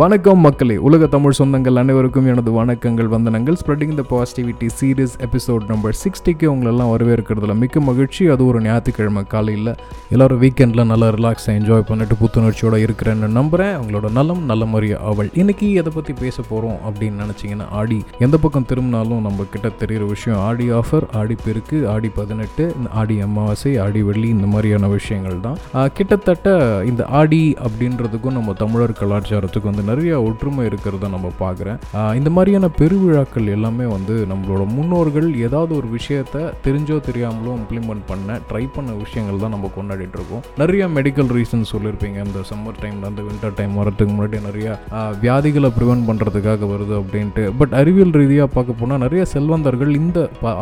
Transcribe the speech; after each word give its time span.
வணக்கம் 0.00 0.42
மக்களே. 0.46 0.74
உலக 0.86 1.06
தமிழ் 1.12 1.36
சொந்தங்கள் 1.38 1.78
அனைவருக்கும் 1.80 2.26
எனது 2.30 2.50
வணக்கங்கள் 2.56 3.08
வந்தனங்கள். 3.12 3.56
Spreading 3.60 3.94
the 4.00 4.02
positivity 4.10 4.66
series 4.80 5.14
episode 5.26 5.64
number 5.70 5.96
சிக்ஸ்டிக்கு 6.02 6.46
உங்களெல்லாம் 6.52 6.90
வரவேற்கிறதுல 6.92 7.54
மிக்க 7.62 7.80
மகிழ்ச்சி. 7.80 8.22
அது 8.32 8.42
ஒரு 8.46 8.58
ஞாயிற்றுக்கிழமை 8.66 9.22
காலையில். 9.32 9.70
எல்லோரும் 10.14 10.40
வீக்கெண்டில் 10.42 10.82
நல்லா 10.90 11.08
ரிலாக்ஸாக 11.16 11.54
என்ஜாய் 11.60 11.86
பண்ணிட்டு 11.88 12.18
புத்துணர்ச்சியோடு 12.20 12.80
இருக்கிறேன்னு 12.86 13.30
நம்புகிறேன் 13.38 13.74
உங்களோட 13.80 14.10
நலம் 14.18 14.42
நல்ல 14.50 14.66
முறைய 14.72 14.98
அவள் 15.12 15.30
இன்றைக்கி 15.42 15.70
எதை 15.82 15.92
பற்றி 15.96 16.14
பேச 16.20 16.36
போகிறோம் 16.50 16.78
அப்படின்னு 16.88 17.24
நினச்சிங்கன்னா 17.24 17.68
ஆடி. 17.80 17.98
எந்த 18.26 18.38
பக்கம் 18.44 18.68
திரும்பினாலும் 18.72 19.24
நம்ம 19.28 19.48
கிட்ட 19.54 19.72
தெரிகிற 19.82 20.10
விஷயம் 20.12 20.38
ஆடி 20.50 20.68
ஆஃபர் 20.80 21.08
ஆடி 21.22 21.38
பெருக்கு 21.46 21.80
ஆடி 21.94 22.12
பதினெட்டு 22.20 22.66
இந்த 22.78 22.90
ஆடி 23.02 23.18
அமாவாசை 23.28 23.74
ஆடி 23.86 24.02
வெள்ளி 24.10 24.30
இந்த 24.36 24.48
மாதிரியான 24.54 24.92
விஷயங்கள் 24.98 25.42
தான். 25.48 25.58
கிட்டத்தட்ட 25.98 26.56
இந்த 26.92 27.02
ஆடி 27.22 27.42
அப்படின்றதுக்கும் 27.66 28.38
நம்ம 28.40 28.58
தமிழர் 28.64 28.98
கலாச்சாரத்துக்கும் 29.02 29.72
வந்து 29.72 29.86
நிறைய 29.88 30.22
ஒற்றுமை 30.22 30.66
இருக்கிறத 30.66 31.04
நம்ம 31.14 31.30
பார்க்குறேன். 31.40 31.78
இந்த 32.14 32.30
மாதிரியான 32.30 32.68
பெருவிழாக்கள் 32.78 33.46
எல்லாமே 33.56 33.84
வந்து 33.94 34.26
நம்மளோட 34.32 34.62
முன்னோர்கள் 34.66 35.28
ஏதாவது 35.46 35.72
ஒரு 35.76 35.88
விஷயத்த 35.98 36.36
தெரிஞ்சோ 36.66 36.96
தெரியாமலோ 37.10 37.52
இம்ப்ளிமெண்ட் 37.58 38.06
பண்ண 38.06 38.38
ட்ரை 38.50 38.68
பண்ண 38.74 38.90
விஷயங்கள் 39.04 39.40
தான் 39.40 39.54
நம்ம 39.54 39.70
கொண்டாடிட்டு 39.76 40.16
இருக்கோம். 40.18 40.42
நிறைய 40.58 40.86
மெடிக்கல் 40.86 41.32
ரீசன்ஸ் 41.38 41.72
சொல்லியிருப்பீங்க. 41.72 42.18
இந்த 42.28 42.40
சம்மர் 42.50 42.76
டைமில் 42.82 43.06
அந்த 43.10 43.22
வின்டர் 43.28 43.52
டைம் 43.56 43.76
வரதுக்கு 43.78 44.14
முன்னாடி 44.18 44.38
நிறைய 44.44 44.78
வியாதிகளை 45.22 45.70
ப்ரிவென்ட் 45.78 46.06
பண்ணுறதுக்காக 46.10 46.66
வருது 46.74 46.96
அப்படின்ட்டு. 47.02 47.50
பட் 47.58 47.72
அறிவியல் 47.72 48.10
ரீதியாக 48.10 48.52
பார்க்க 48.52 48.80
போனால் 48.80 48.98
நிறைய 48.98 49.24
செல்வந்தர்கள் 49.24 49.94
இந்த 49.94 50.30
ப- 50.40 50.56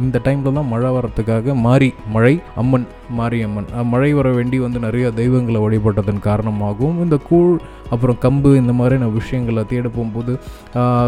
இந்த 0.00 0.20
டைமில் 0.24 0.52
தான் 0.52 0.68
மழை 0.68 0.90
வரத்துக்காக 0.90 1.54
மாறி 1.54 1.94
மழை 2.12 2.40
அம்மன் 2.56 2.86
மாரியம்மன் 3.10 3.66
மழை 3.84 4.12
வர 4.12 4.32
வேண்டி 4.32 4.58
வந்து 4.58 4.78
நிறைய 4.78 5.10
தெய்வங்களை 5.10 5.60
வழிபட்டதன் 5.60 6.20
காரணமாகவும் 6.20 7.02
இந்த 7.02 7.16
கூழ் 7.16 7.58
அப்புறம் 7.90 8.18
கம்பு 8.22 8.56
இந்த 8.56 8.67
மாதிரியான 8.72 9.10
விஷயங்களை 9.10 9.66
தேட 9.66 9.88
போகும்போது 9.88 10.38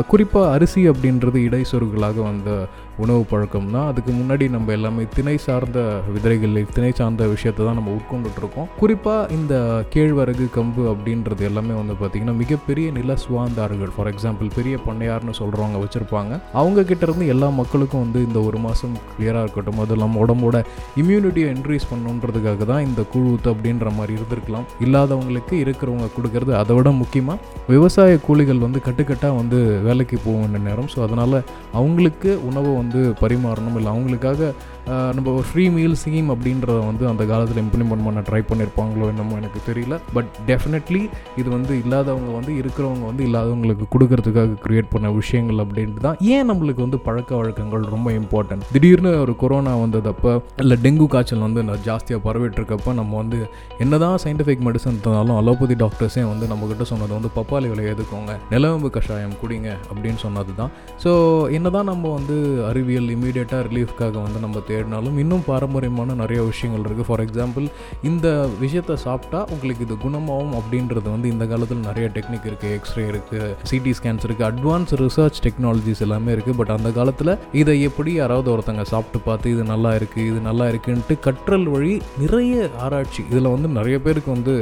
குறிப்பாக 0.06 0.52
அரிசி 0.52 0.90
அப்படின்றது 0.90 1.40
இடைச்சொருகளாக 1.48 2.22
வந்த 2.22 2.68
உணவு 3.04 3.22
பழக்கம் 3.32 3.70
தான் 3.74 3.88
அதுக்கு 3.90 4.12
முன்னாடி 4.20 4.44
நம்ம 4.54 4.72
எல்லாமே 4.78 5.04
திணை 5.16 5.36
சார்ந்த 5.46 5.78
விதைகள் 6.14 6.56
திணை 6.76 6.92
சார்ந்த 7.00 7.26
விஷயத்தை 7.34 7.62
தான் 7.66 7.78
நம்ம 7.78 7.92
உட்கொண்டுட்டு 7.98 8.40
இருக்கோம் 8.42 8.68
குறிப்பாக 8.80 9.34
இந்த 9.38 9.54
கேழ்வரகு 9.94 10.46
கம்பு 10.56 10.82
அப்படின்றது 10.92 11.42
எல்லாமே 11.50 11.74
வந்து 11.80 11.94
பார்த்திங்கன்னா 12.00 12.36
மிகப்பெரிய 12.42 12.86
நில 12.98 13.16
சுவாந்தார்கள் 13.24 13.92
ஃபார் 13.94 14.10
எக்ஸாம்பிள் 14.12 14.48
பெரிய 14.58 14.74
பண்ணையார்னு 14.86 15.34
சொல்கிறவங்க 15.40 15.78
வச்சுருப்பாங்க. 15.84 16.32
அவங்க 16.60 16.84
கிட்டேருந்து 16.90 17.26
எல்லா 17.34 17.48
மக்களுக்கும் 17.60 18.04
வந்து 18.04 18.20
இந்த 18.28 18.38
ஒரு 18.48 18.58
மாதம் 18.66 18.96
கிளியராக 19.12 19.44
இருக்கட்டும். 19.46 19.80
அது 19.84 19.94
இல்லாமல் 19.96 20.22
உடம்போட 20.24 20.56
இம்யூனிட்டியை 21.02 21.48
இன்க்ரீஸ் 21.54 21.88
பண்ணுன்றதுக்காக 21.92 22.64
தான் 22.72 22.84
இந்த 22.88 23.00
குழுத்து 23.12 23.48
அப்படின்ற 23.54 23.88
மாதிரி 23.98 24.12
இருந்திருக்கலாம். 24.18 24.66
இல்லாதவங்களுக்கு 24.86 25.54
இருக்கிறவங்க 25.64 26.08
கொடுக்கறது 26.16 26.54
அதை 26.62 26.74
விட 26.78 26.90
முக்கியமாக 27.02 27.38
விவசாய 27.74 28.12
கூலிகள் 28.26 28.64
வந்து 28.66 28.80
கட்டுக்கட்டாக 28.88 29.38
வந்து 29.40 29.58
வேலைக்கு 29.88 30.16
போக 30.26 30.36
வேண்டிய 30.42 30.62
நேரம். 30.68 30.90
ஸோ 30.94 30.98
அதனால் 31.06 31.38
அவங்களுக்கு 31.78 32.30
உணவை 32.48 32.70
வந்து 32.80 32.89
பரிமாறணும். 32.98 33.76
இல்லை 33.76 33.92
அவங்களுக்காக 33.92 34.52
நம்ம 34.86 35.32
ஒரு 35.32 35.44
ஃப்ரீ 35.52 35.68
மீல் 35.68 35.96
ஸ்கீம் 36.04 36.30
அப்படின்றத 36.34 36.86
வந்து 36.86 37.08
அந்த 37.08 37.24
காலத்தில் 37.24 37.62
இம்ப்ளிமெண்ட் 37.62 38.04
பண்ண 38.04 38.20
ட்ரை 38.20 38.42
பண்ணியிருப்பாங்களோ 38.50 39.06
என்னமோ 39.06 39.36
எனக்கு 39.36 39.72
தெரியல. 39.72 40.00
பட் 40.12 40.24
டெஃபினெட்லி 40.46 41.08
இது 41.36 41.50
வந்து 41.50 41.78
இல்லாதவங்க 41.78 42.32
வந்து 42.32 42.52
இருக்கிறவங்க 42.52 43.04
வந்து 43.04 43.24
இல்லாதவங்களுக்கு 43.24 43.86
கொடுக்கறதுக்காக 43.98 44.56
க்ரியேட் 44.66 44.90
பண்ண 44.90 45.10
விஷயங்கள் 45.10 45.56
அப்படின்ட்டு 45.56 46.00
தான் 46.00 46.16
ஏன் 46.20 46.50
நம்மளுக்கு 46.50 46.80
வந்து 46.80 46.98
பழக்க 46.98 47.36
வழக்கங்கள் 47.36 47.80
ரொம்ப 47.80 48.10
இம்பார்ட்டன்ட் 48.10 48.62
திடீர்னு 48.72 49.20
ஒரு 49.20 49.36
கொரோனா 49.36 49.76
வந்ததப்போ 49.76 50.42
இல்லை 50.56 50.76
டெங்கு 50.82 51.06
காய்ச்சல் 51.06 51.38
வந்து 51.38 51.62
நான் 51.62 51.78
ஜாஸ்தியாக 51.84 52.20
பரவிட்டுருக்கப்போ 52.24 52.94
நம்ம 52.94 53.16
வந்து 53.16 53.48
என்னதான் 53.78 54.16
சயின்டிஃபிக் 54.24 54.64
மெடிசன் 54.64 54.98
இருந்தாலும் 55.00 55.36
அலோபதி 55.36 55.74
டாக்டர்ஸே 55.74 56.28
வந்து 56.28 56.46
நம்மக்கிட்ட 56.46 56.82
சொன்னது 56.82 57.12
வந்து 57.12 57.28
பப்பாளி 57.36 57.68
விலை 57.68 57.84
எதுக்கோங்க? 57.84 58.36
நிலவம்பு 58.50 58.90
கஷாயம் 58.90 59.32
குடிங்க 59.42 59.76
அப்படின்னு 59.92 60.16
சொன்னது 60.16 60.54
தான் 60.56 60.70
ஸோ 61.04 61.10
என்னதான் 61.50 61.84
நம்ம 61.84 62.14
வந்து 62.14 62.64
அறிவியல் 62.66 63.08
இமீடியட்டாக 63.16 63.62
ரிலீஃப்காக 63.68 64.22
வந்து 64.22 64.40
நம்ம 64.40 64.60
தேடினாலும் 64.70 65.18
இன்னும் 65.24 65.44
பாரம்பரியமான 65.50 66.16
நிறைய 66.22 66.40
விஷயங்கள் 66.50 66.84
இருக்குது 66.86 67.08
ஃபார் 67.10 67.24
எக்ஸாம்பிள் 67.26 67.66
இந்த 68.10 68.26
விஷயத்தை 68.62 68.96
சாப்பிட்டா 69.06 69.42
உங்களுக்கு 69.56 69.84
இது 69.88 69.96
குணமாகும் 70.06 70.56
அப்படின்றது 70.60 71.08
வந்து 71.14 71.30
இந்த 71.34 71.46
காலத்தில் 71.52 71.82
நிறைய 71.88 72.06
டெக்னிக் 72.16 72.48
இருக்குது 72.50 72.74
எக்ஸ்ரே 72.78 73.06
இருக்குது 73.12 73.54
சிடி 73.70 73.94
ஸ்கேன்ஸ் 74.00 74.26
இருக்குது 74.28 74.48
அட்வான்ஸ் 74.50 74.94
ரிசர்ச் 75.04 75.40
டெக்னாலஜிஸ் 75.46 76.04
எல்லாமே 76.08 76.32
இருக்குது 76.36 76.58
பட் 76.60 76.74
அந்த 76.78 76.90
காலத்தில் 76.98 77.34
இதை 77.60 77.76
எப்படி 77.88 78.10
யாராவது 78.20 78.48
ஒருத்தங்க 78.54 78.84
சாப்பிட்டு 78.92 79.18
பார்த்து 79.28 79.54
இது 79.54 79.62
நல்லா 79.72 79.90
இருக்குது 79.98 80.26
இது 80.30 80.40
நல்லா 80.48 80.66
இருக்குன்ட்டு 80.72 81.14
கற்றல் 81.26 81.66
வழி 81.74 81.94
நிறைய 82.22 82.68
ஆராய்ச்சி. 82.84 83.22
இதில் 83.30 83.52
வந்து 83.54 83.68
நிறைய 83.78 83.96
பேருக்கு 84.04 84.30
வந்து 84.36 84.54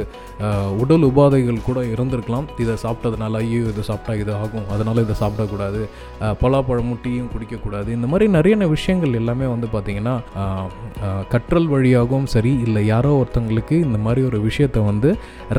உடல் 0.83 1.05
உபாதைகள் 1.09 1.59
கூட 1.67 1.79
இருந்திருக்கலாம். 1.93 2.47
இதை 2.63 2.75
சாப்பிட்டதுனால 2.83 3.39
ஐயோ 3.43 3.61
இதை 3.73 3.83
சாப்பிட்டா 3.89 4.13
இது 4.21 4.31
ஆகும் 4.41 4.67
அதனால் 4.73 5.03
இதை 5.05 5.15
சாப்பிடக்கூடாது. 5.21 5.81
பலாப்பழமும் 6.41 7.01
டீயும் 7.05 7.29
குடிக்கக்கூடாது. 7.33 7.89
இந்த 7.97 8.07
மாதிரி 8.11 8.25
நிறைய 8.37 8.55
விஷயங்கள் 8.75 9.17
எல்லாமே 9.19 9.45
வந்து 9.53 9.67
பார்த்திங்கன்னா 9.73 9.98
பார்த்தீங்கன்னா 9.99 11.25
கற்றல் 11.33 11.67
வழியாகவும் 11.73 12.27
சரி 12.33 12.51
இல்லை 12.65 12.81
யாரோ 12.93 13.11
ஒருத்தங்களுக்கு 13.21 13.75
இந்த 13.87 13.97
மாதிரி 14.05 14.21
ஒரு 14.29 14.37
விஷயத்தை 14.47 14.79
வந்து 14.89 15.09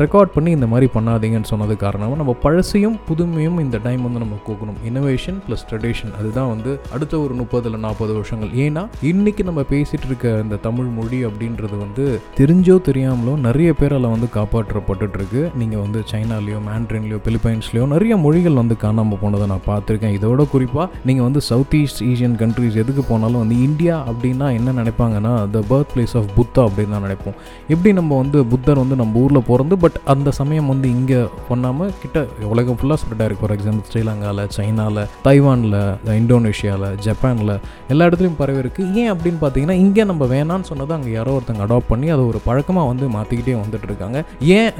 ரெக்கார்ட் 0.02 0.32
பண்ணி 0.34 0.50
இந்த 0.58 0.66
மாதிரி 0.72 0.86
பண்ணாதீங்கன்னு 0.96 1.50
சொன்னது 1.52 1.74
காரணமாக 1.84 2.18
நம்ம 2.20 2.32
பழசையும் 2.44 2.96
புதுமையும் 3.08 3.58
இந்த 3.64 3.76
டைம் 3.86 4.02
வந்து 4.06 4.22
நம்ம 4.24 4.38
கோக்கணும். 4.48 4.78
இனோவேஷன் 4.90 5.38
ப்ளஸ் 5.46 5.64
ட்ரெடிஷன் 5.70 6.12
அதுதான் 6.18 6.50
வந்து 6.54 6.72
அடுத்த 6.94 7.14
ஒரு 7.24 7.34
முப்பதுல 7.40 7.80
நாற்பது 7.86 8.12
வருஷங்கள். 8.18 8.52
ஏன்னா 8.64 8.82
இன்றைக்கி 9.10 9.44
நம்ம 9.50 9.64
பேசிகிட்டு 9.72 10.08
இருக்க 10.10 10.34
இந்த 10.44 10.58
தமிழ் 10.66 10.90
மொழி 10.98 11.20
அப்படின்றது 11.28 11.76
வந்து 11.84 12.06
தெரிஞ்சோ 12.40 12.76
தெரியாமலோ 12.88 13.34
நிறைய 13.48 13.70
பேரால் 13.80 14.12
வந்து 14.14 14.28
காப்பாற்றப்பட்டுருக்கு 14.38 15.42
நீங்கள் 15.62 15.82
வந்து 15.84 16.02
சைனாலேயோ 16.12 16.60
மேண்ட்ரின்லேயோ 16.70 17.20
பிலிப்பைன்ஸ்லேயோ 17.28 17.86
நிறைய 17.94 18.14
மொழிகள் 18.26 18.60
வந்து 18.62 18.76
காணாமல் 18.84 19.20
போனதை 19.22 19.48
நான் 19.54 19.66
பார்த்துருக்கேன். 19.70 20.16
இதோட 20.18 20.40
குறிப்பாக 20.54 20.88
நீங்கள் 21.08 21.26
வந்து 21.28 21.42
சவுத் 21.50 21.76
ஈஸ்ட் 21.80 22.02
ஏஷியன் 22.10 22.36
கண்ட்ரீஸ் 22.42 22.80
எதுக்கு 22.84 23.02
போனாலும் 23.10 23.42
வந்து 23.42 23.58
இந்தியா 23.68 23.96
அப்படின்னா 24.30 24.48
என்ன 24.58 24.72
நினைப்பாங்கன்னா 24.80 25.32
the 25.54 25.60
birth 25.70 25.90
place 25.92 26.12
of 26.18 26.28
Buddha 26.36 26.60
அப்படின்னு 26.68 26.92
தான் 26.94 27.04
நினைப்போம். 27.06 27.36
எப்படி 27.72 27.90
நம்ம 27.98 28.16
வந்து 28.22 28.38
புத்தர் 28.52 28.80
வந்து 28.82 28.96
நம்ம 29.00 29.20
ஊரில் 29.22 29.40
பிறந்து 29.48 29.74
பட் 29.84 29.96
அந்த 30.12 30.28
சமயம் 30.38 30.68
வந்து 30.72 30.86
இங்கே 30.96 31.20
பண்ணாமல் 31.48 31.90
கிட்ட 32.02 32.18
உலகம் 32.52 32.78
ஃபுல்லாக 32.80 32.98
ஸ்ப்ரெட் 33.02 33.22
ஆகிருக்கு 33.24 33.42
ஃபார் 33.44 33.54
எக்ஸாம்பிள் 33.56 33.86
ஸ்ரீலங்காவில் 33.90 34.42
சைனாவில் 34.56 35.00
தைவானில் 35.26 35.78
இந்தோனேஷியாவில் 36.20 36.86
ஜப்பானில் 37.06 37.54
எல்லா 37.94 38.06
இடத்துலையும் 38.10 38.38
பரவி 38.42 38.62
இருக்குது 38.64 38.92
ஏன் 39.02 39.10
அப்படின்னு 39.14 39.40
பார்த்தீங்கன்னா 39.44 39.76
இங்கே 39.84 40.04
நம்ம 40.10 40.28
வேணான்னு 40.34 40.68
சொன்னதை 40.70 40.94
அங்கே 40.98 41.12
யாரோ 41.18 41.34
ஒருத்தங்க 41.38 41.64
அடாப்ட் 41.66 41.90
பண்ணி 41.92 42.08
அதை 42.16 42.24
ஒரு 42.32 42.40
பழக்கமாக 42.46 42.90
வந்து 42.92 43.08
மாற்றிக்கிட்டே 43.16 43.56
வந்துட்டு 43.62 43.88
இருக்காங்க. 43.90 44.18
ஏன் 44.58 44.70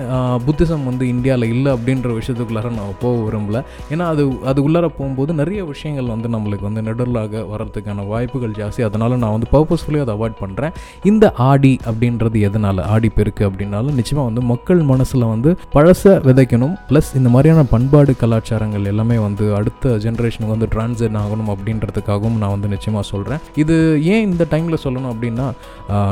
புத்திசம் 0.47 0.87
வந்து 0.91 1.05
இந்தியாவில் 1.15 1.49
இல்லை 1.55 1.73
அப்படின்ற 1.77 2.11
விஷயத்துக்குள்ளார 2.21 2.73
நான் 2.79 2.97
போக 3.05 3.17
விரும்பல. 3.27 3.59
ஏன்னா 3.95 4.07
அது 4.15 4.23
அது 4.53 4.61
உள்ளார 4.69 4.87
போகும்போது 5.01 5.31
நிறைய 5.43 5.61
விஷயங்கள் 5.73 6.13
வந்து 6.15 6.31
நம்மளுக்கு 6.37 6.69
வந்து 6.71 6.87
நெடலாக 6.91 7.45
வர்றதுக்கான 7.53 8.07
வாய்ப்புகள் 8.15 8.57
ஜாஸ்தி. 8.61 8.81
அதனால் 8.89 9.21
நான் 9.23 9.35
வந்து 9.41 9.51
பர்பஸ்ஃபுல்லி 9.57 10.01
அதை 10.05 10.15
அவாய்ட் 10.19 10.39
பண்ணுறேன் 10.43 10.73
இந்த 11.11 11.25
ஆடி 11.51 11.73
அப்படின்றது 11.91 12.39
எதனால்? 12.49 12.81
ஆடி 12.95 13.09
பெருக்கு 13.19 13.43
அப்படின்னாலும் 13.49 13.97
நிச்சயமாக 14.01 14.27
வந்து 14.31 14.43
மக்கள் 14.53 14.81
மனசில் 14.93 15.27
வந்து 15.33 15.51
பழச 15.75 16.13
விதைக்கணும். 16.29 16.75
ப்ளஸ் 16.89 17.11
இந்த 17.19 17.29
மாதிரியான 17.35 17.63
பண்பாடு 17.75 18.13
கலாச்சாரங்கள் 18.23 18.89
எல்லாமே 18.93 19.17
வந்து 19.27 19.45
அடுத்த 19.59 19.95
ஜென்ரேஷனுக்கு 20.05 20.55
வந்து 20.57 20.69
டிரான்ஸ்ஜென் 20.75 21.19
ஆகணும் 21.23 21.51
அப்படின்றதுக்காகவும் 21.55 22.39
நான் 22.43 22.55
வந்து 22.55 22.69
நிச்சயமாக 22.75 23.05
சொல்கிறேன் 23.13 23.41
இது 23.63 23.77
ஏன் 24.13 24.25
இந்த 24.31 24.45
டைமில் 24.53 24.83
சொல்லணும் 24.85 25.13
அப்படின்னா 25.15 25.47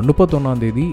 முப்பத்தொன்னாம் 0.08 0.62
தேதி 0.64 0.86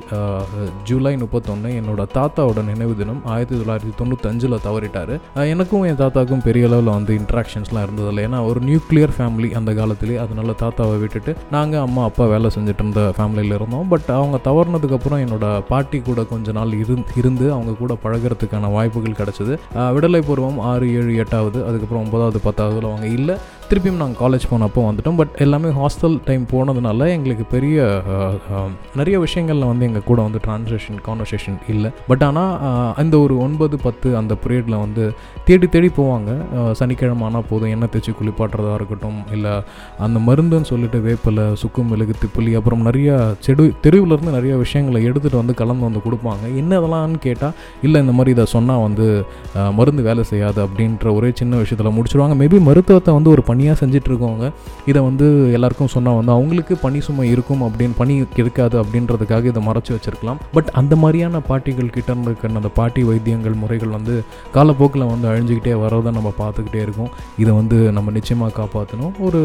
ஜூலை 0.89 1.13
முப்பத்தொன்று 1.23 1.69
என்னோட 1.79 2.01
தாத்தாவோட 2.17 2.63
நினைவு 2.71 2.93
தினம் 3.01 3.21
ஆயிரத்தி 3.33 3.55
தொள்ளாயிரத்தி 3.61 3.93
தொண்ணூத்தஞ்சில் 4.01 4.57
தவறிட்டார். 4.67 5.13
எனக்கும் 5.53 5.85
என் 5.89 5.99
தாத்தாவுக்கும் 6.03 6.43
பெரிய 6.47 6.69
அளவில் 6.69 6.91
வந்து 6.97 7.13
இன்ட்ராக்ஷன்ஸ்லாம் 7.21 7.85
இருந்ததில்லை. 7.87 8.23
ஏன்னா 8.27 8.39
ஒரு 8.49 8.59
நியூக்ளியர் 8.69 9.13
ஃபேமிலி 9.17 9.49
அந்த 9.59 9.73
காலத்திலே. 9.79 10.17
அதனால 10.25 10.55
தாத்தாவை 10.63 10.97
விட்டுட்டு 11.03 11.33
நாங்கள் 11.55 11.83
அம்மா 11.87 12.03
அப்பா 12.09 12.24
வேலை 12.27 12.49
செஞ்சுட்டு 12.55 12.81
இருந்த 12.81 13.13
ஃபேமிலியில் 13.17 13.55
இருந்தோம் 13.59 13.87
பட் 13.87 14.07
அவங்க 14.07 14.39
தவறுனதுக்கப்புறம் 14.43 15.21
என்னோட 15.25 15.63
பாட்டி 15.67 15.99
கூட 15.99 16.23
கொஞ்ச 16.23 16.51
நாள் 16.51 16.73
இருந்து 16.73 17.11
இருந்து 17.17 17.51
அவங்க 17.51 17.71
கூட 17.73 17.97
பழகுறதுக்கான 18.03 18.71
வாய்ப்புகள் 18.71 19.17
கிடச்சிது. 19.19 19.53
விடலை 19.75 20.21
பூர்வம் 20.27 20.59
ஆறு 20.71 20.93
ஏழு 20.93 21.15
எட்டாவது 21.15 21.65
அதுக்கப்புறம் 21.65 22.03
ஒன்பதாவது 22.03 22.39
பத்தாவதுல 22.45 22.89
அவங்க 22.89 23.07
இல்லை. 23.07 23.35
திருப்பியும் 23.69 24.01
நாங்கள் 24.01 24.19
காலேஜ் 24.23 24.45
போனப்போ 24.49 24.81
வந்துட்டோம். 24.87 25.17
பட் 25.19 25.31
எல்லாமே 25.43 25.69
ஹாஸ்டல் 25.77 26.15
டைம் 26.27 26.43
போனதுனால 26.51 27.07
எங்களுக்கு 27.15 27.45
பெரிய 27.53 27.77
நிறைய 28.99 29.15
விஷயங்களில் 29.23 29.67
வந்து 29.69 29.85
எங்கள் 29.87 30.05
கூட 30.09 30.19
வந்து 30.27 30.39
ட்ரான்ஸ்லேஷன் 30.45 30.99
கான்வர்சேஷன் 31.07 31.57
இல்லை. 31.73 31.89
பட் 32.09 32.23
ஆனால் 32.27 32.51
அந்த 33.01 33.15
ஒரு 33.25 33.35
ஒன்பது 33.45 33.75
பத்து 33.85 34.09
அந்த 34.21 34.33
பீரியடில் 34.43 34.77
வந்து 34.83 35.05
தேடி 35.47 35.69
தேடி 35.75 35.89
போவாங்க. 35.99 36.31
சனிக்கிழமை 36.79 37.25
ஆனால் 37.29 37.47
போதும். 37.51 37.71
எண்ணெய் 37.75 37.91
தேய்ச்சி 37.95 38.13
குளிப்பாட்டுறதா 38.19 38.75
இருக்கட்டும் 38.79 39.19
இல்லை 39.37 39.53
அந்த 40.07 40.19
மருந்துன்னு 40.27 40.69
சொல்லிட்டு 40.73 40.99
வேப்பிலை 41.07 41.45
சுக்கு 41.63 41.83
மிளகு 41.91 42.15
திப்புளி 42.23 42.53
அப்புறம் 42.61 42.85
நிறைய 42.89 43.17
செடு 43.47 43.65
தெருவிலேருந்து 43.85 44.35
நிறைய 44.37 44.53
விஷயங்களை 44.63 45.01
எடுத்துகிட்டு 45.09 45.41
வந்து 45.41 45.57
கலந்து 45.63 45.87
வந்து 45.89 46.03
கொடுப்பாங்க. 46.07 46.43
என்ன 46.61 46.71
இதெல்லாம்னு 46.81 47.21
கேட்டால் 47.27 47.55
இல்லை 47.87 47.97
இந்த 48.05 48.15
மாதிரி 48.19 48.33
இதை 48.37 48.47
சொன்னால் 48.55 48.85
வந்து 48.87 49.07
மருந்து 49.79 50.07
வேலை 50.09 50.25
செய்யாது 50.33 50.61
அப்படின்ற 50.67 51.15
ஒரே 51.17 51.31
சின்ன 51.41 51.55
விஷயத்தில் 51.63 51.93
முடிச்சிடுவாங்க 51.97 52.37
மேபி 52.43 52.57
மருத்துவத்தை 52.69 53.11
வந்து 53.17 53.33
ஒரு 53.35 53.41
பணியாக 53.55 53.77
செஞ்சிட்ருக்கவங்க 53.81 54.45
இதை 54.91 55.01
வந்து 55.09 55.25
எல்லாருக்கும் 55.57 55.91
சொன்னால் 55.95 56.17
வந்து 56.19 56.31
அவங்களுக்கு 56.37 56.73
பணி 56.85 56.99
சுமை 57.05 57.27
இருக்கும் 57.33 57.61
அப்படின்னு 57.65 57.95
பணி 57.99 58.13
இருக்காது 58.41 58.75
அப்படின்றதுக்காக 58.81 59.45
இதை 59.51 59.61
மறைச்சி 59.67 59.91
வச்சிருக்கலாம். 59.95 60.39
பட் 60.55 60.69
அந்த 60.79 60.93
மாதிரியான 61.01 61.41
பாட்டிகள் 61.49 61.91
கிட்ட 61.95 62.13
இருக்கிற 62.25 62.53
அந்த 62.59 62.69
பாட்டி 62.77 63.01
வைத்தியங்கள் 63.09 63.55
முறைகள் 63.61 63.91
வந்து 63.95 64.13
காலப்போக்கில் 64.55 65.03
வந்து 65.11 65.27
அழிஞ்சிக்கிட்டே 65.31 65.73
வரதை 65.83 66.11
நம்ம 66.17 66.29
பார்த்துக்கிட்டே 66.39 66.81
இருக்கோம். 66.85 67.11
இதை 67.41 67.51
வந்து 67.59 67.77
நம்ம 67.97 68.11
நிச்சயமாக 68.17 68.53
காப்பாற்றணும் 68.59 69.13
ஒரு 69.27 69.41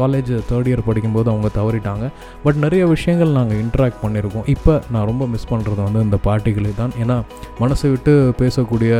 காலேஜ் 0.00 0.32
தேர்ட் 0.50 0.68
இயர் 0.70 0.84
படிக்கும்போது 0.88 1.30
அவங்க 1.32 1.50
தவறிட்டாங்க. 1.58 2.06
பட் 2.44 2.58
நிறைய 2.64 2.82
விஷயங்கள் 2.94 3.36
நாங்கள் 3.38 3.60
இன்ட்ராக்ட் 3.64 4.00
பண்ணியிருக்கோம் 4.04 4.48
இப்போ 4.54 4.74
நான் 4.94 5.08
ரொம்ப 5.10 5.26
மிஸ் 5.34 5.48
பண்ணுறது 5.52 5.80
வந்து 5.88 6.02
இந்த 6.06 6.20
பாட்டிகளை 6.28 6.72
தான். 6.80 6.94
ஏன்னா 7.04 7.18
மனசை 7.62 7.90
விட்டு 7.94 8.14
பேசக்கூடிய 8.42 8.92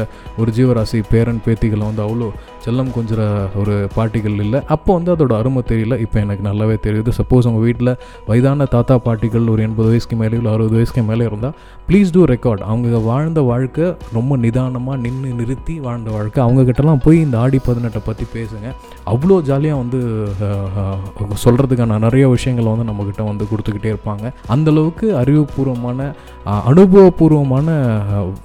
ஒரு 0.43 0.51
ஜீவராசி 0.59 1.01
பேரன் 1.13 1.43
பேத்திகளை 1.47 1.85
வந்து 1.91 2.05
அவ்வளோ 2.07 2.29
செல்லம் 2.67 2.95
கொஞ்சிற 2.97 3.21
ஒரு 3.61 3.75
பாட்டிகள் 3.97 4.39
இல்லை. 4.45 4.52
அப்போ 4.75 4.95
வந்து 4.95 5.11
அதோட 5.15 5.33
அருமை 5.33 5.63
தெரியல. 5.69 6.01
இப்போ 6.01 6.21
எனக்கு 6.21 6.49
நல்லாவே 6.49 6.77
தெரியுது. 6.87 7.13
சப்போஸ் 7.21 7.49
உங்கள் 7.51 7.65
வீட்டில் 7.67 7.93
வயதான 8.27 8.65
தாத்தா 8.65 8.99
பாட்டிகள் 8.99 9.49
ஒரு 9.49 9.63
எண்பது 9.63 9.89
வயசுக்கு 9.89 10.17
மேலே 10.17 10.37
இல்லை 10.37 10.53
அறுபது 10.53 10.75
வயசுக்கு 10.75 11.03
மேலே 11.03 11.25
இருந்தால் 11.25 11.55
ப்ளீஸ் 11.89 12.13
டூ 12.13 12.25
ரெக்கார்ட் 12.25 12.63
அவங்க 12.73 12.99
வாழ்ந்த 12.99 13.41
வாழ்க்கை 13.41 13.95
ரொம்ப 14.13 14.37
நிதானமாக 14.37 14.99
நின்று 15.01 15.31
நிறுத்தி 15.41 15.81
வாழ்ந்த 15.81 16.11
வாழ்க்கை. 16.11 16.41
அவங்கக்கிட்டலாம் 16.45 17.03
போய் 17.05 17.21
இந்த 17.21 17.39
ஆடி 17.39 17.61
பதினெட்டை 17.67 18.01
பற்றி 18.05 18.27
பேசுங்க. 18.35 18.69
அவ்வளோ 19.07 19.43
ஜாலியாக 19.43 19.81
வந்து 19.83 19.99
சொல்கிறதுக்கான 21.45 21.99
நிறைய 21.99 22.29
விஷயங்களை 22.29 22.69
வந்து 22.73 22.89
நம்மக்கிட்ட 22.91 23.25
வந்து 23.25 23.47
கொடுத்துக்கிட்டே 23.51 23.91
இருப்பாங்க. 23.93 24.33
அந்தளவுக்கு 24.55 25.07
அறிவுபூர்வமான 25.23 26.15
அனுபவபூர்வமான 26.71 27.69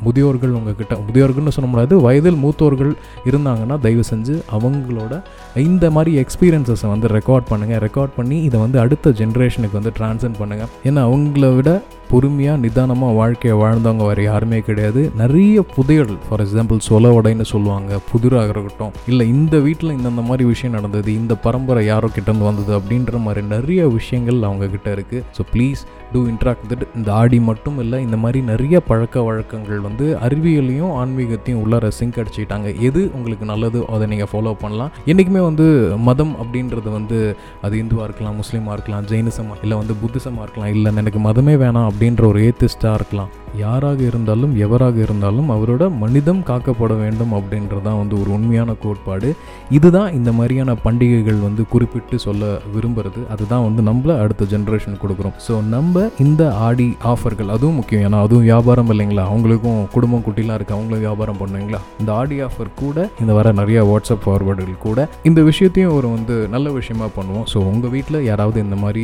முதியோர்கள் 0.03 0.49
உங்ககிட்ட 0.49 0.95
முதியோர்கள்னு 1.07 1.55
சொல்ல 1.57 1.69
முடியாது 1.69 2.01
வயதில் 2.01 2.41
மூத்தோர்கள் 2.43 2.93
இருந்தாங்கன்னா 3.25 3.79
தயவு 3.79 4.03
செஞ்சு 4.11 4.41
அவங்களோட 4.51 5.21
இந்த 5.55 5.91
மாதிரி 5.91 6.25
எக்ஸ்பீரியன்ஸஸை 6.25 6.87
வந்து 6.87 7.07
ரெக்கார்ட் 7.07 7.49
பண்ணுங்கள் 7.49 7.81
ரெக்கார்ட் 7.87 8.15
பண்ணி 8.15 8.41
இதை 8.41 8.59
வந்து 8.59 8.79
அடுத்த 8.79 9.09
ஜென்ரேஷனுக்கு 9.09 9.79
வந்து 9.81 9.93
ட்ரான்ஸ்ஃபர் 9.99 10.39
பண்ணுங்கள் 10.39 10.67
ஏன்னா 10.83 11.03
அவங்கள 11.09 11.55
விட 11.55 11.81
பொறுமையாக 12.11 12.61
நிதானமாக 12.63 13.17
வாழ்க்கையை 13.21 13.55
வாழ்ந்தவங்க 13.61 14.05
வேறு 14.09 14.23
யாருமே 14.23 14.59
கிடையாது. 14.59 15.01
நிறைய 15.21 15.61
புதையல் 15.75 16.13
ஃபார் 16.25 16.43
எக்ஸாம்பிள் 16.45 16.79
சொலவடைன்னு 16.89 17.45
சொல்லுவாங்க 17.53 17.99
புதிராக 18.11 18.53
இருக்கட்டும். 18.53 18.93
இல்லை 19.07 19.25
இந்த 19.29 19.57
வீட்டில் 19.59 19.95
இந்தந்த 19.97 20.23
மாதிரி 20.29 20.45
விஷயம் 20.53 20.75
நடந்தது 20.75 21.13
இந்த 21.13 21.35
பரம்பரை 21.35 21.85
யாரோ 21.85 22.09
கிட்டேருந்து 22.15 22.49
வந்தது 22.49 22.73
அப்படின்ற 22.79 23.19
மாதிரி 23.25 23.43
நிறைய 23.55 23.87
விஷயங்கள் 23.87 24.41
அவங்க 24.41 24.67
கிட்ட 24.67 24.95
இருக்குது 24.95 25.23
so 25.37 25.43
please 25.53 25.83
to 26.13 26.19
interact 26.31 26.67
with 26.71 26.85
இந்த 26.97 27.09
ஆடி 27.21 27.39
மட்டும் 27.49 27.77
இல்லை 27.83 27.97
இந்த 28.05 28.17
மாதிரி 28.23 28.39
நிறைய 28.51 28.75
பழக்க 28.89 29.23
வழக்கங்கள் 29.27 29.81
வந்து 29.87 30.05
அறிவியலையும் 30.27 30.93
ஆன்மீகத்தையும் 31.01 31.61
உள்ளார 31.63 31.91
சிங்க் 31.99 32.19
அடிச்சுக்கிட்டாங்க 32.21 32.67
எது 32.89 33.01
உங்களுக்கு 33.17 33.45
நல்லதோ 33.53 33.81
அதை 33.95 34.07
நீங்கள் 34.13 34.31
ஃபாலோ 34.33 34.53
பண்ணலாம். 34.63 34.93
என்றைக்குமே 35.11 35.41
வந்து 35.49 35.65
மதம் 36.09 36.33
அப்படின்றது 36.43 36.89
வந்து 36.97 37.19
அது 37.67 37.75
இந்துவாக 37.83 38.07
இருக்கலாம் 38.09 38.39
முஸ்லீமாக 38.41 38.75
இருக்கலாம் 38.77 39.07
ஜெயினிசமாக 39.11 39.63
இல்லை 39.65 39.77
வந்து 39.81 39.95
புத்திசமாக 40.03 40.45
இருக்கலாம் 40.45 40.73
இல்லை 40.75 40.95
எனக்கு 41.03 41.21
மதமே 41.27 41.55
வேணாம் 41.63 41.89
அப்படின்ற 41.91 42.23
ஒரு 42.31 42.41
ஏத்திஸ்டாக 42.47 42.97
இருக்கலாம். 42.99 43.31
யாராக 43.63 43.99
இருந்தாலும் 44.09 44.53
எவராக 44.65 44.97
இருந்தாலும் 45.05 45.49
அவரோட 45.55 45.83
மனிதம் 46.01 46.41
காக்கப்பட 46.49 46.93
வேண்டும் 47.03 47.33
அப்படின்றது 47.37 47.83
தான் 47.87 47.99
வந்து 48.01 48.15
ஒரு 48.21 48.29
உண்மையான 48.37 48.71
கோட்பாடு. 48.83 49.29
இதுதான் 49.77 50.09
இந்த 50.17 50.31
மாதிரியான 50.37 50.75
பண்டிகைகள் 50.85 51.39
வந்து 51.45 51.63
குறிப்பிட்டு 51.73 52.17
சொல்ல 52.25 52.51
விரும்புகிறது 52.73 53.21
அதுதான் 53.35 53.65
வந்து 53.67 53.83
நம்மள 53.89 54.19
அடுத்த 54.23 54.45
ஜென்ரேஷன் 54.53 55.01
கொடுக்குறோம். 55.03 55.37
ஸோ 55.47 55.55
நம்ம 55.75 55.96
இந்த 56.25 56.43
ஆடி 56.67 56.87
ஆஃபர்கள் 57.11 57.51
அதுவும் 57.55 57.77
முக்கியம். 57.79 58.03
ஏன்னா 58.07 58.19
அதுவும் 58.25 58.45
வியாபாரம் 58.49 58.91
இல்லைங்களா? 58.93 59.25
அவங்களுக்கும் 59.31 59.79
குடும்பம் 59.95 60.23
குட்டிலாம் 60.27 60.57
இருக்குது 60.59 60.77
அவங்களும் 60.77 61.03
வியாபாரம் 61.05 61.39
பண்ணுவீங்களா 61.41 61.81
இந்த 62.01 62.11
ஆடி 62.19 62.37
ஆஃபர் 62.47 62.71
கூட 62.83 63.07
இந்த 63.21 63.31
வர 63.39 63.51
நிறைய 63.61 63.79
வாட்ஸ்அப் 63.91 64.23
ஃபார்வர்டுகள் 64.25 64.83
கூட 64.87 65.07
இந்த 65.29 65.39
விஷயத்தையும் 65.49 65.95
ஒரு 65.97 66.09
வந்து 66.15 66.35
நல்ல 66.55 66.67
விஷயமா 66.79 67.09
பண்ணுவோம். 67.17 67.45
ஸோ 67.53 67.57
உங்கள் 67.71 67.93
வீட்டில் 67.95 68.19
யாராவது 68.29 68.57
இந்த 68.65 68.77
மாதிரி 68.83 69.03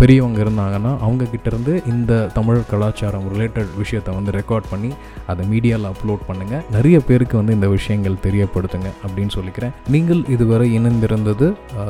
பெரியவங்க 0.00 0.38
இருந்தாங்கன்னா 0.44 0.92
அவங்க 1.06 1.24
கிட்ட 1.32 1.46
இருந்து 1.52 1.72
இந்த 1.94 2.12
தமிழ் 2.38 2.60
கலாச்சாரம் 2.72 3.26
ரிலேட்டட் 3.34 3.70
விஷயத்தை 3.82 4.14
வந்து 4.18 4.34
ரெக்கார்ட் 4.38 4.70
பண்ணி 4.72 4.90
அதை 5.32 5.44
மீடியாவில் 5.52 5.88
அப்லோட் 5.92 6.22
பண்ணுங்கள் 6.28 6.64
நிறைய 6.76 6.96
பேருக்கு 7.08 7.36
வந்து 7.40 7.56
இந்த 7.58 7.68
விஷயங்கள் 7.76 8.22
தெரியப்படுத்துங்க 8.26 8.90
அப்படின்னு 9.04 9.34
சொல்லிக்கிறேன். 9.38 9.74
நீங்கள் 9.96 10.22
இதுவரை 10.36 10.68
இணைந்திருந்தது 10.78 11.48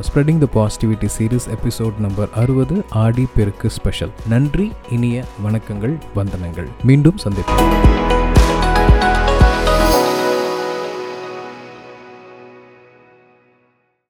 spreading 0.09 0.43
the 0.45 0.49
positivity 0.59 1.09
series 1.17 1.49
episode 1.57 1.97
number 2.07 2.31
அறுபது 2.43 2.77
ஆடி 3.05 3.27
பெருக்கு 3.37 3.71
ஸ்பெஷல் 3.77 4.13
நன்றி 4.37 4.73
இனிய 4.91 5.25
வணக்கங்கள் 5.45 5.99
வந்தனங்கள். 6.15 6.69
மீண்டும் 6.83 7.17
சந்திப்போம். 7.25 8.26